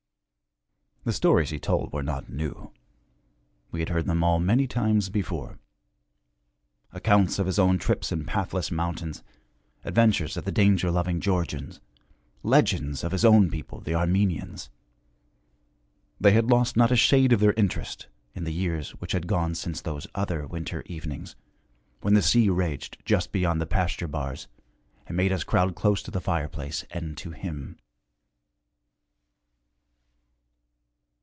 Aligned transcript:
The 1.03 1.13
stories 1.13 1.49
he 1.49 1.57
told 1.57 1.91
were 1.91 2.03
not 2.03 2.29
new; 2.29 2.71
we 3.71 3.79
had 3.79 3.89
heard 3.89 4.05
them 4.05 4.23
all 4.23 4.39
many 4.39 4.67
times 4.67 5.09
before. 5.09 5.57
Accounts 6.93 7.39
of 7.39 7.47
his 7.47 7.57
own 7.57 7.79
trips 7.79 8.11
in 8.11 8.23
pathless 8.23 8.69
mountains, 8.69 9.23
adventures 9.83 10.37
of 10.37 10.45
the 10.45 10.51
danger 10.51 10.91
loving 10.91 11.19
Georgians, 11.19 11.79
legends 12.43 13.03
of 13.03 13.13
his 13.13 13.25
own 13.25 13.49
people, 13.49 13.81
the 13.81 13.95
Armenians 13.95 14.69
they 16.19 16.33
had 16.33 16.51
lost 16.51 16.77
not 16.77 16.91
a 16.91 16.95
shade 16.95 17.33
of 17.33 17.39
their 17.39 17.53
interest 17.53 18.05
in 18.35 18.43
the 18.43 18.53
years 18.53 18.91
which 19.01 19.13
had 19.13 19.25
gone 19.25 19.55
since 19.55 19.81
those 19.81 20.05
other 20.13 20.45
winter 20.45 20.83
evenings, 20.85 21.35
when 22.01 22.13
the 22.13 22.21
sea 22.21 22.47
raged 22.47 22.99
just 23.05 23.31
beyond 23.31 23.59
the 23.59 23.65
pasture 23.65 24.07
bars 24.07 24.47
and 25.07 25.17
made 25.17 25.31
us 25.31 25.43
crowd 25.43 25.73
close 25.73 26.03
to 26.03 26.11
the 26.11 26.21
fireplace 26.21 26.85
and 26.91 27.17
to 27.17 27.31
him. 27.31 27.75